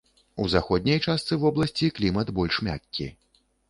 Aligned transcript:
У 0.43 0.47
заходняй 0.53 1.03
частцы 1.05 1.39
вобласці 1.45 1.93
клімат 2.01 2.35
больш 2.43 2.61
мяккі. 2.71 3.13